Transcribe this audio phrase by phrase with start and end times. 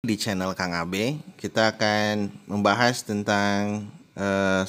[0.00, 3.84] di channel Kang Abe kita akan membahas tentang
[4.16, 4.64] uh,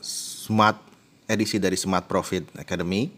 [0.00, 0.80] smart
[1.28, 3.12] edisi dari Smart Profit Academy.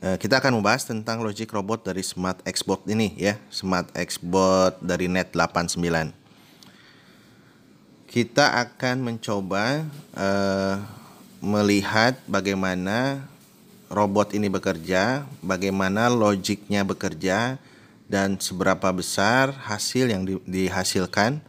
[0.00, 5.04] Uh, kita akan membahas tentang logic robot dari Smart Xbot ini ya, Smart Xbot dari
[5.04, 5.84] Net 89.
[8.08, 9.84] Kita akan mencoba
[10.16, 10.80] uh,
[11.44, 13.20] melihat bagaimana
[13.92, 17.60] robot ini bekerja, bagaimana logiknya bekerja,
[18.06, 21.42] dan seberapa besar hasil yang di, dihasilkan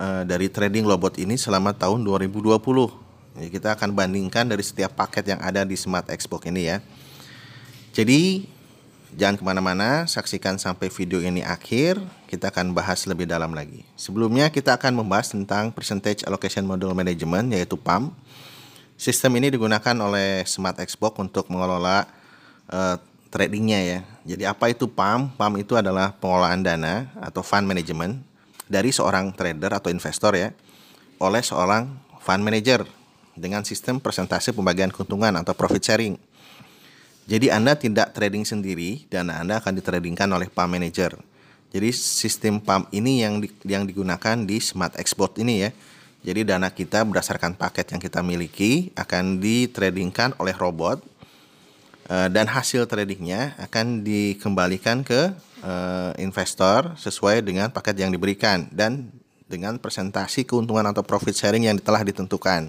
[0.00, 2.56] uh, dari trading robot ini selama tahun 2020.
[3.34, 6.78] Jadi kita akan bandingkan dari setiap paket yang ada di Smart Xbox ini ya.
[7.92, 8.46] Jadi
[9.14, 12.00] jangan ke mana-mana, saksikan sampai video ini akhir.
[12.30, 13.86] Kita akan bahas lebih dalam lagi.
[13.98, 18.14] Sebelumnya kita akan membahas tentang Percentage Allocation Model Management yaitu PAM.
[18.94, 22.06] Sistem ini digunakan oleh Smart Xbox untuk mengelola
[22.70, 22.96] uh,
[23.34, 23.98] tradingnya ya.
[24.22, 25.34] Jadi apa itu PAM?
[25.34, 28.22] PAM itu adalah pengelolaan dana atau fund management
[28.70, 30.54] dari seorang trader atau investor ya
[31.18, 31.90] oleh seorang
[32.22, 32.86] fund manager
[33.34, 36.14] dengan sistem persentase pembagian keuntungan atau profit sharing.
[37.26, 41.18] Jadi Anda tidak trading sendiri, dana Anda akan ditradingkan oleh PAM manager.
[41.74, 45.74] Jadi sistem PAM ini yang di, yang digunakan di Smart Export ini ya.
[46.24, 51.02] Jadi dana kita berdasarkan paket yang kita miliki akan ditradingkan oleh robot
[52.04, 55.32] Eh, dan hasil tradingnya akan dikembalikan ke
[55.64, 59.08] uh, investor sesuai dengan paket yang diberikan dan
[59.48, 62.68] dengan presentasi keuntungan atau profit sharing yang telah ditentukan.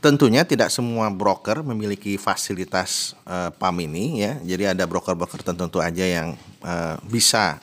[0.00, 4.40] Tentunya tidak semua broker memiliki fasilitas uh, PAM ini ya.
[4.40, 7.60] Jadi ada broker-broker tertentu aja yang uh, bisa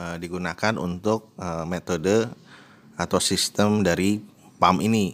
[0.00, 2.24] uh, digunakan untuk uh, metode
[2.96, 4.16] atau sistem dari
[4.56, 5.12] PAM ini.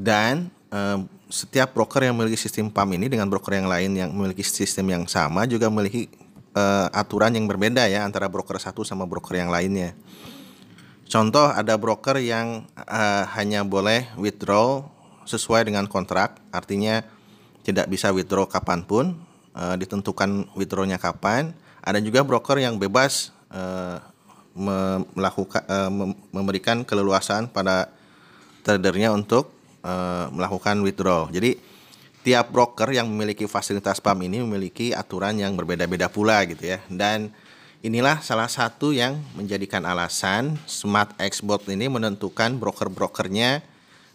[0.00, 4.44] Dan uh, setiap broker yang memiliki sistem PAM ini dengan broker yang lain yang memiliki
[4.44, 6.12] sistem yang sama juga memiliki
[6.52, 9.96] uh, aturan yang berbeda ya antara broker satu sama broker yang lainnya.
[11.04, 14.84] Contoh ada broker yang uh, hanya boleh withdraw
[15.24, 17.04] sesuai dengan kontrak, artinya
[17.64, 19.16] tidak bisa withdraw kapan pun,
[19.56, 21.52] uh, ditentukan withdrawnya kapan.
[21.84, 24.00] Ada juga broker yang bebas uh,
[24.54, 25.66] melakukan
[26.30, 27.90] memberikan keleluasaan pada
[28.62, 29.53] tradernya untuk
[29.84, 31.28] uh, melakukan withdraw.
[31.28, 31.60] Jadi
[32.24, 36.80] tiap broker yang memiliki fasilitas PAM ini memiliki aturan yang berbeda-beda pula gitu ya.
[36.88, 37.30] Dan
[37.84, 43.60] inilah salah satu yang menjadikan alasan Smart Xbot ini menentukan broker-brokernya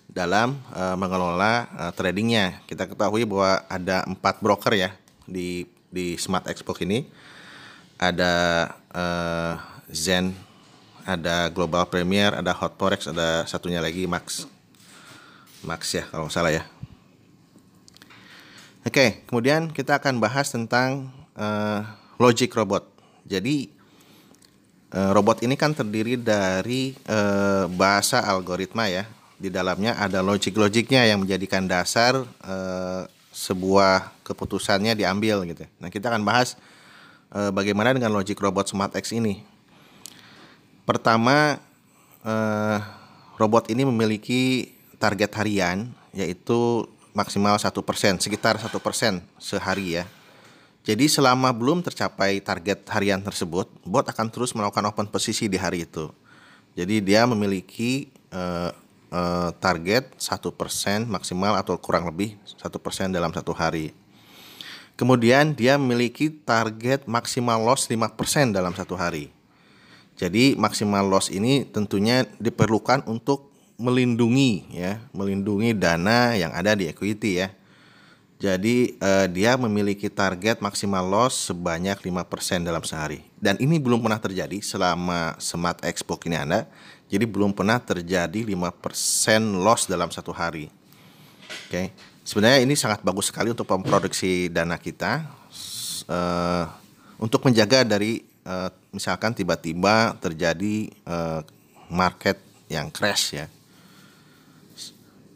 [0.09, 2.65] dalam uh, mengelola uh, tradingnya.
[2.65, 4.89] Kita ketahui bahwa ada empat broker ya
[5.29, 7.05] di di Smart Xbox ini.
[7.99, 8.33] Ada
[8.95, 9.53] uh,
[9.91, 10.31] Zen,
[11.03, 14.47] ada Global Premier, ada Hot Forex, ada satunya lagi Max
[15.63, 16.63] Max ya kalau nggak salah ya.
[18.87, 21.83] Oke, kemudian kita akan bahas tentang uh,
[22.15, 22.87] logic robot.
[23.27, 23.67] Jadi
[24.95, 29.03] uh, robot ini kan terdiri dari uh, bahasa algoritma ya.
[29.39, 33.03] Di dalamnya ada logik-logiknya yang menjadikan dasar uh,
[33.35, 35.63] sebuah keputusannya diambil gitu.
[35.79, 36.59] Nah kita akan bahas
[37.31, 39.43] uh, bagaimana dengan logic robot Smart X ini.
[40.83, 41.61] Pertama,
[42.25, 42.77] uh,
[43.37, 50.05] robot ini memiliki target harian yaitu maksimal satu persen sekitar satu persen sehari ya.
[50.83, 55.87] Jadi selama belum tercapai target harian tersebut bot akan terus melakukan open posisi di hari
[55.87, 56.11] itu.
[56.77, 58.71] Jadi dia memiliki uh,
[59.57, 63.91] target satu persen maksimal atau kurang lebih satu persen dalam satu hari.
[64.93, 69.31] Kemudian dia memiliki target maksimal loss 5% dalam satu hari.
[70.19, 73.48] Jadi maksimal loss ini tentunya diperlukan untuk
[73.79, 77.49] melindungi ya, melindungi dana yang ada di equity ya.
[78.39, 83.23] Jadi eh, dia memiliki target maksimal loss sebanyak 5% dalam sehari.
[83.35, 86.67] Dan ini belum pernah terjadi selama Smart Expo ini ada.
[87.09, 90.71] Jadi belum pernah terjadi 5% loss dalam satu hari.
[91.67, 91.71] Oke.
[91.71, 91.87] Okay.
[92.23, 95.25] Sebenarnya ini sangat bagus sekali untuk memproduksi dana kita
[96.05, 96.69] uh,
[97.17, 101.41] untuk menjaga dari uh, misalkan tiba-tiba terjadi uh,
[101.89, 102.37] market
[102.69, 103.49] yang crash ya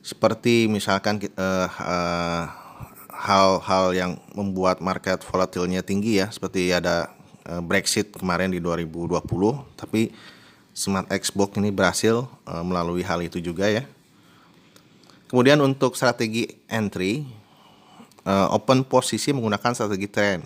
[0.04, 2.44] seperti misalkan uh, uh,
[3.10, 7.08] hal-hal yang membuat market volatilnya tinggi ya seperti ada
[7.48, 9.24] uh, Brexit kemarin di 2020
[9.80, 10.12] tapi
[10.74, 13.86] Smart Xbox ini berhasil uh, melalui hal itu juga ya.
[15.30, 17.30] Kemudian untuk strategi entry
[18.26, 20.42] uh, open posisi menggunakan strategi trend.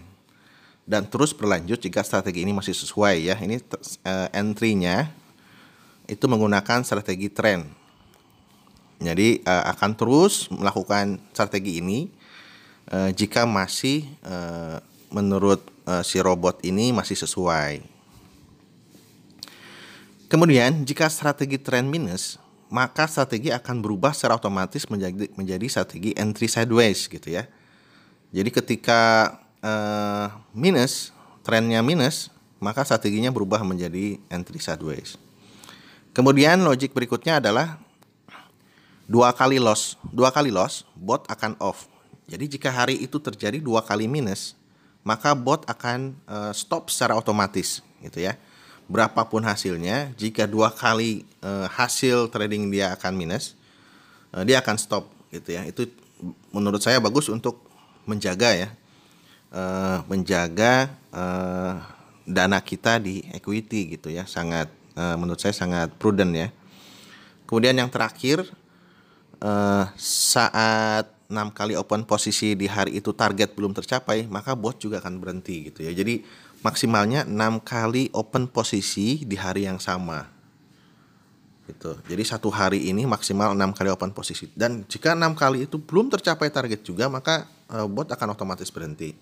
[0.88, 3.36] Dan terus berlanjut jika strategi ini masih sesuai ya.
[3.40, 3.56] Ini
[4.04, 5.16] uh, entry-nya
[6.12, 7.87] itu menggunakan strategi trend
[8.98, 12.10] jadi uh, akan terus melakukan strategi ini
[12.90, 14.82] uh, jika masih uh,
[15.14, 17.86] menurut uh, si robot ini masih sesuai.
[20.28, 22.36] Kemudian jika strategi trend minus,
[22.68, 27.48] maka strategi akan berubah secara otomatis menjadi menjadi strategi entry sideways gitu ya.
[28.36, 29.32] Jadi ketika
[29.64, 31.16] uh, minus,
[31.48, 32.28] trennya minus,
[32.60, 35.16] maka strateginya berubah menjadi entry sideways.
[36.12, 37.80] Kemudian logik berikutnya adalah
[39.08, 41.88] dua kali loss, dua kali loss, bot akan off.
[42.28, 44.54] Jadi jika hari itu terjadi dua kali minus,
[45.08, 48.36] maka bot akan uh, stop secara otomatis gitu ya.
[48.92, 53.56] Berapapun hasilnya jika dua kali uh, hasil trading dia akan minus
[54.36, 55.64] uh, dia akan stop gitu ya.
[55.64, 55.88] Itu
[56.52, 57.64] menurut saya bagus untuk
[58.08, 58.70] menjaga ya
[59.52, 61.80] uh, menjaga uh,
[62.28, 64.28] dana kita di equity gitu ya.
[64.28, 66.50] Sangat uh, menurut saya sangat prudent ya.
[67.48, 68.44] Kemudian yang terakhir
[69.42, 75.04] uh, saat enam kali open posisi di hari itu target belum tercapai maka bot juga
[75.04, 76.24] akan berhenti gitu ya jadi
[76.66, 80.26] maksimalnya 6 kali open posisi di hari yang sama.
[81.68, 82.00] Gitu.
[82.08, 84.48] Jadi satu hari ini maksimal 6 kali open posisi.
[84.56, 89.14] Dan jika 6 kali itu belum tercapai target juga, maka uh, bot akan otomatis berhenti.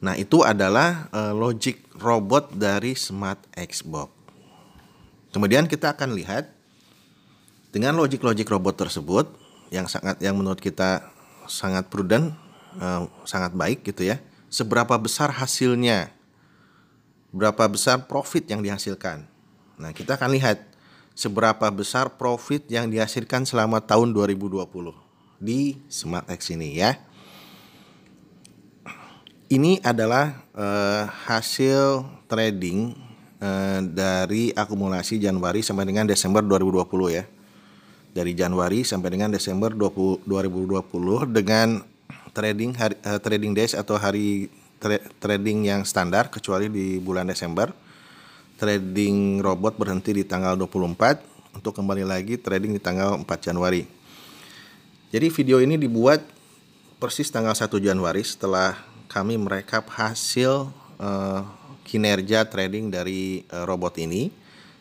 [0.00, 4.12] Nah, itu adalah uh, logic robot dari Smart Xbox.
[5.32, 6.53] Kemudian kita akan lihat
[7.74, 9.26] dengan logik-logik robot tersebut
[9.74, 11.10] yang sangat yang menurut kita
[11.50, 12.30] sangat prudent,
[12.78, 14.22] uh, sangat baik gitu ya
[14.54, 16.14] seberapa besar hasilnya,
[17.34, 19.26] berapa besar profit yang dihasilkan.
[19.74, 20.62] Nah, kita akan lihat
[21.18, 24.62] seberapa besar profit yang dihasilkan selama tahun 2020
[25.42, 26.94] di SmartX ini ya.
[29.50, 32.94] Ini adalah uh, hasil trading
[33.42, 37.26] uh, dari akumulasi Januari sampai dengan Desember 2020 ya.
[38.14, 41.82] Dari Januari sampai dengan Desember 20, 2020 dengan
[42.30, 44.46] trading hari, uh, trading days atau hari
[44.78, 47.74] tra trading yang standar kecuali di bulan Desember.
[48.54, 53.82] Trading robot berhenti di tanggal 24 untuk kembali lagi trading di tanggal 4 Januari.
[55.10, 56.22] Jadi video ini dibuat
[57.02, 58.78] persis tanggal 1 Januari setelah
[59.10, 60.70] kami merekap hasil
[61.02, 61.42] uh,
[61.82, 64.30] kinerja trading dari uh, robot ini.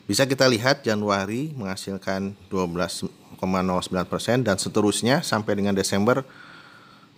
[0.04, 6.28] Bisa kita lihat Januari menghasilkan 12,09% dan seterusnya sampai dengan Desember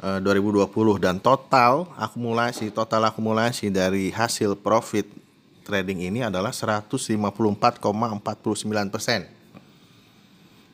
[0.06, 5.10] 2020 eh, dan total akumulasi total akumulasi dari hasil profit
[5.66, 7.18] trading ini adalah 154,49
[8.94, 9.26] persen.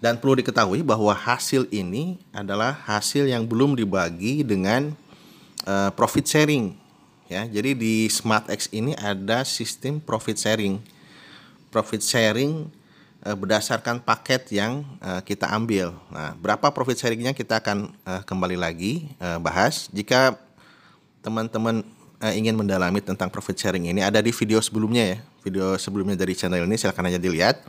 [0.02, 4.98] Dan perlu diketahui bahwa hasil ini adalah hasil yang belum dibagi dengan
[5.64, 6.74] uh, profit sharing.
[7.30, 10.82] Ya, jadi di SmartX ini ada sistem profit sharing.
[11.72, 12.68] Profit sharing
[13.24, 15.96] uh, berdasarkan paket yang uh, kita ambil.
[16.12, 19.08] Nah, berapa profit sharingnya kita akan uh, kembali lagi
[19.40, 19.88] bahas.
[19.90, 20.36] Jika
[21.24, 21.86] teman-teman
[22.38, 26.70] ingin mendalami tentang profit sharing ini ada di video sebelumnya ya, video sebelumnya dari channel
[26.70, 27.66] ini silahkan aja dilihat.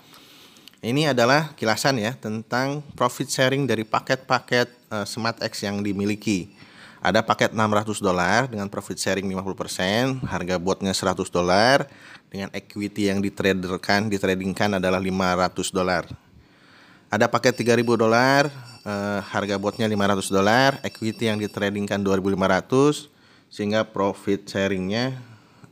[0.82, 6.50] Ini adalah kilasan ya tentang profit sharing dari paket-paket uh, SmartX yang dimiliki.
[6.98, 11.86] Ada paket 600 dolar dengan profit sharing 50%, harga botnya 100 dolar,
[12.32, 16.08] dengan equity yang ditraderkan, ditradingkan adalah 500 dolar.
[17.12, 18.48] Ada paket 3000 dolar,
[18.88, 23.12] eh, harga botnya 500 dolar, equity yang ditradingkan 2500
[23.52, 25.12] sehingga profit sharingnya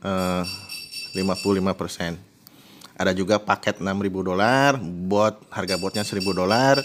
[0.05, 0.45] eh,
[1.17, 2.21] 55%.
[2.93, 6.77] Ada juga paket 6000 dolar, bot harga botnya 1000 dolar,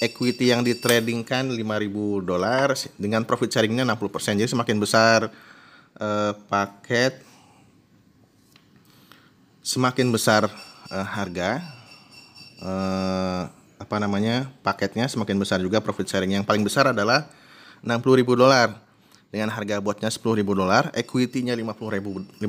[0.00, 4.40] equity yang ditradingkan 5000 dolar dengan profit sharingnya 60%.
[4.40, 5.28] Jadi semakin besar
[6.00, 7.27] eh, paket
[9.68, 10.48] semakin besar
[10.88, 11.60] eh, harga
[12.64, 13.42] eh,
[13.76, 17.28] apa namanya paketnya semakin besar juga profit sharing yang paling besar adalah
[17.84, 18.88] 60.000 dolar
[19.28, 22.48] dengan harga botnya 10.000 dolar, equity-nya 50.000 50.000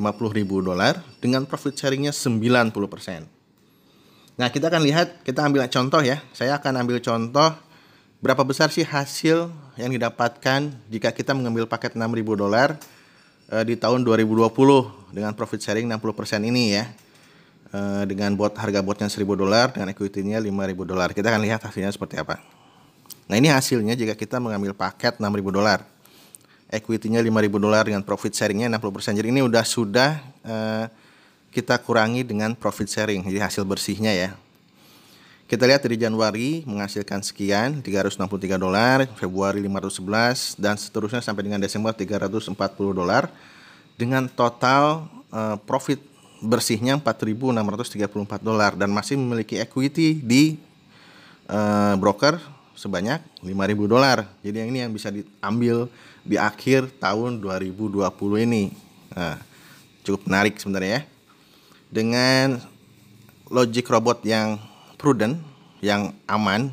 [0.64, 2.72] dolar dengan profit sharingnya 90%.
[4.40, 6.24] Nah, kita akan lihat, kita ambil contoh ya.
[6.32, 7.52] Saya akan ambil contoh
[8.24, 12.80] berapa besar sih hasil yang didapatkan jika kita mengambil paket 6.000 dolar
[13.52, 16.88] eh, di tahun 2020 dengan profit sharing 60% ini ya.
[17.70, 21.14] Eh, dengan bot harga botnya 1000 dolar dan equity-nya 5000 dolar.
[21.14, 22.42] Kita akan lihat hasilnya seperti apa.
[23.30, 25.86] Nah, ini hasilnya jika kita mengambil paket 6000 dolar.
[26.66, 29.14] Equity-nya 5000 dolar dengan profit sharing-nya 60%.
[29.14, 30.90] Jadi ini udah sudah uh,
[31.54, 34.30] kita kurangi dengan profit sharing, jadi hasil bersihnya ya.
[35.46, 41.94] Kita lihat dari Januari menghasilkan sekian 363 dolar, Februari 511 dan seterusnya sampai dengan Desember
[41.94, 42.54] 340
[42.94, 43.30] dolar
[43.94, 46.09] dengan total uh, profit
[46.40, 50.56] bersihnya 4.634 dolar dan masih memiliki equity di
[51.52, 52.40] uh, broker
[52.74, 53.52] sebanyak 5.000
[53.84, 54.24] dolar.
[54.40, 55.92] Jadi yang ini yang bisa diambil
[56.24, 58.00] di akhir tahun 2020
[58.48, 58.72] ini.
[59.12, 59.36] Nah,
[60.00, 61.02] cukup menarik sebenarnya ya.
[61.90, 62.62] Dengan
[63.52, 64.56] logic robot yang
[64.96, 65.36] prudent,
[65.84, 66.72] yang aman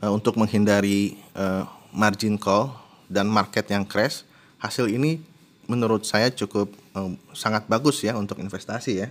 [0.00, 2.72] uh, untuk menghindari uh, margin call
[3.12, 4.24] dan market yang crash.
[4.56, 5.20] Hasil ini
[5.66, 9.08] menurut saya cukup uh, sangat bagus ya untuk investasi ya.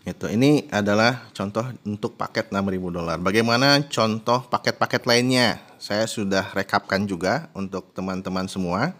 [0.00, 3.16] Itu ini adalah contoh untuk paket 6000 dolar.
[3.20, 5.60] Bagaimana contoh paket-paket lainnya?
[5.76, 8.96] Saya sudah rekapkan juga untuk teman-teman semua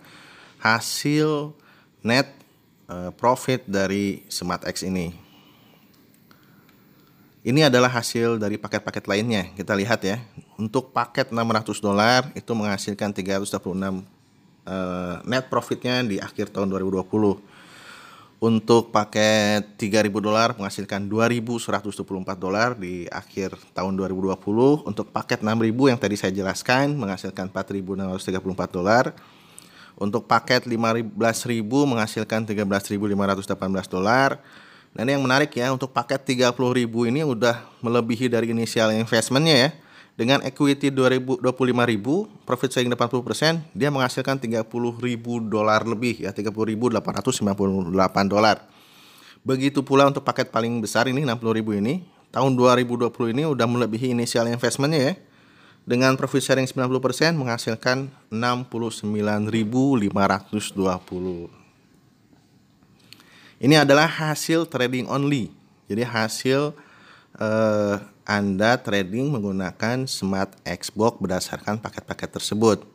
[0.61, 1.57] hasil
[2.05, 2.29] net
[2.89, 5.17] uh, profit dari Smart X ini.
[7.41, 9.49] Ini adalah hasil dari paket-paket lainnya.
[9.57, 10.21] Kita lihat ya.
[10.61, 14.20] Untuk paket 600 dolar itu menghasilkan 326
[14.71, 17.59] uh, net profitnya di akhir tahun 2020.
[18.41, 24.33] Untuk paket 3000 dolar menghasilkan 2124 dolar di akhir tahun 2020.
[24.89, 29.12] Untuk paket 6000 yang tadi saya jelaskan menghasilkan 4634 dolar.
[30.00, 31.12] Untuk paket 15.000
[31.69, 34.41] menghasilkan 13.518 dolar.
[34.97, 36.57] Ini yang menarik ya untuk paket 30.000
[37.12, 39.71] ini udah melebihi dari inisial investmentnya ya.
[40.21, 41.41] Dengan equity 25.000,
[42.45, 44.69] profit sharing 80%, dia menghasilkan 30.000
[45.49, 47.00] dolar lebih ya, 30.898
[48.29, 48.61] dolar.
[49.41, 54.45] Begitu pula untuk paket paling besar ini 60.000 ini, tahun 2020 ini udah melebihi inisial
[54.53, 55.15] investmentnya ya
[55.89, 60.05] dengan profit sharing 90% menghasilkan 69.520.
[63.57, 65.49] Ini adalah hasil trading only.
[65.89, 66.77] Jadi hasil
[67.41, 67.97] eh,
[68.31, 72.87] Anda trading menggunakan Smart Xbox berdasarkan paket-paket tersebut.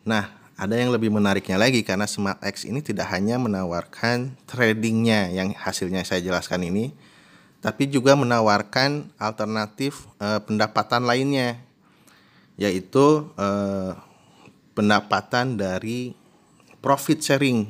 [0.00, 5.52] Nah, ada yang lebih menariknya lagi karena Smart X ini tidak hanya menawarkan tradingnya yang
[5.52, 6.96] hasilnya saya jelaskan ini,
[7.60, 11.60] tapi juga menawarkan alternatif eh, pendapatan lainnya
[12.56, 13.92] yaitu eh,
[14.72, 16.16] pendapatan dari
[16.80, 17.68] profit sharing.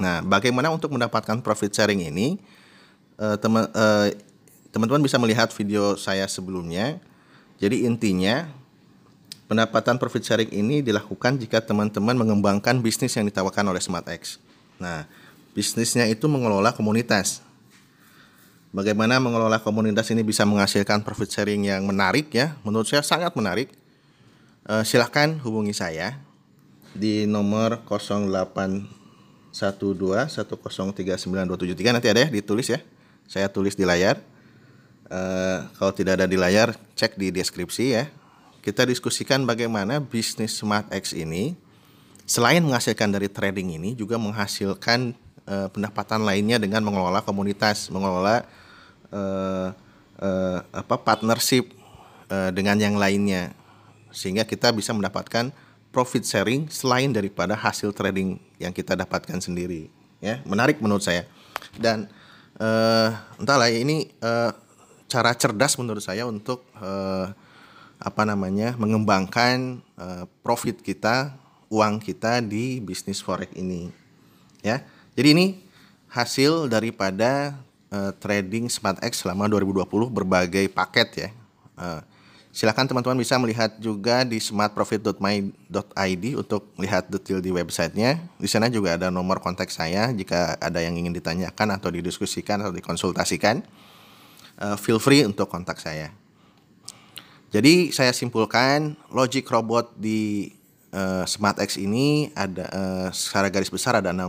[0.00, 2.40] Nah, bagaimana untuk mendapatkan profit sharing ini?
[3.20, 4.29] Eh, teman eh,
[4.70, 6.98] teman-teman bisa melihat video saya sebelumnya.
[7.60, 8.48] Jadi intinya
[9.50, 14.38] pendapatan profit sharing ini dilakukan jika teman-teman mengembangkan bisnis yang ditawarkan oleh SmartX.
[14.80, 15.04] Nah,
[15.52, 17.42] bisnisnya itu mengelola komunitas.
[18.70, 22.54] Bagaimana mengelola komunitas ini bisa menghasilkan profit sharing yang menarik ya?
[22.62, 23.74] Menurut saya sangat menarik
[24.70, 26.22] uh, silahkan hubungi saya
[26.94, 27.82] di nomor
[29.50, 32.82] 0812103973 nanti ada ya ditulis ya
[33.30, 34.18] saya tulis di layar
[35.10, 38.06] uh, kalau tidak ada di layar cek di deskripsi ya.
[38.60, 41.56] Kita diskusikan bagaimana bisnis Smart X ini
[42.28, 45.16] selain menghasilkan dari trading ini juga menghasilkan
[45.48, 48.44] uh, pendapatan lainnya dengan mengelola komunitas mengelola
[49.10, 49.74] uh,
[50.20, 51.72] uh, apa partnership
[52.30, 53.56] uh, dengan yang lainnya.
[54.10, 55.54] Sehingga kita bisa mendapatkan
[55.90, 59.90] profit sharing selain daripada hasil trading yang kita dapatkan sendiri
[60.22, 60.38] ya.
[60.46, 61.26] Menarik menurut saya.
[61.74, 62.06] Dan
[62.60, 64.52] uh, entahlah ini uh,
[65.10, 67.34] cara cerdas menurut saya untuk uh,
[67.98, 71.34] apa namanya mengembangkan uh, profit kita
[71.66, 73.90] uang kita di bisnis forex ini
[74.62, 74.80] ya
[75.18, 75.60] jadi ini
[76.06, 77.58] hasil daripada
[77.90, 81.30] uh, trading smart X selama 2020 berbagai paket ya
[81.76, 82.00] uh,
[82.50, 88.18] Silahkan teman-teman bisa melihat juga di smartprofit.my.id untuk lihat detail di websitenya.
[88.42, 92.74] Di sana juga ada nomor kontak saya jika ada yang ingin ditanyakan atau didiskusikan atau
[92.74, 93.62] dikonsultasikan.
[94.60, 96.12] Uh, feel free untuk kontak saya.
[97.50, 100.52] Jadi saya simpulkan logic robot di
[100.92, 104.20] uh, SmartX ini ada uh, secara garis besar ada 6,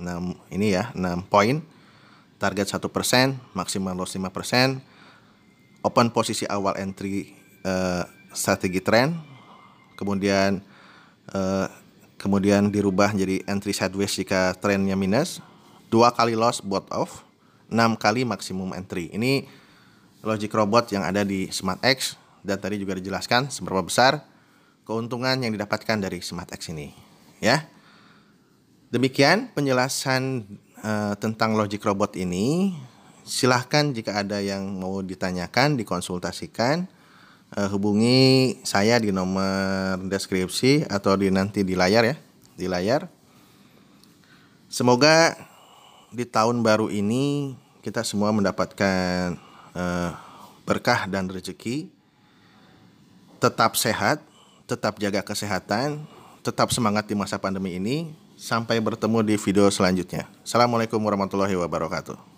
[0.00, 1.60] 6 ini ya 6 poin.
[2.36, 2.84] Target 1%,
[3.56, 4.22] maksimal loss 5%,
[5.80, 7.32] open posisi awal entry
[7.64, 9.16] uh, strategi tren,
[9.96, 10.60] kemudian
[11.32, 11.66] uh,
[12.20, 15.40] kemudian dirubah jadi entry sideways jika trennya minus,
[15.88, 17.25] dua kali loss bot off,
[17.70, 19.10] enam kali maksimum entry.
[19.10, 19.46] Ini
[20.26, 24.22] logic robot yang ada di Smart X dan tadi juga dijelaskan seberapa besar
[24.86, 26.94] keuntungan yang didapatkan dari Smart X ini,
[27.42, 27.66] ya.
[28.86, 30.46] Demikian penjelasan
[30.78, 32.78] uh, tentang logic robot ini.
[33.26, 36.86] Silahkan jika ada yang mau ditanyakan, dikonsultasikan
[37.58, 42.16] uh, hubungi saya di nomor deskripsi atau di nanti di layar ya,
[42.54, 43.10] di layar.
[44.70, 45.34] Semoga
[46.10, 49.38] di tahun baru ini kita semua mendapatkan
[49.74, 50.10] uh,
[50.66, 51.86] berkah dan rezeki.
[53.38, 54.24] Tetap sehat,
[54.66, 56.02] tetap jaga kesehatan,
[56.42, 58.10] tetap semangat di masa pandemi ini.
[58.36, 60.28] Sampai bertemu di video selanjutnya.
[60.44, 62.35] Assalamualaikum warahmatullahi wabarakatuh.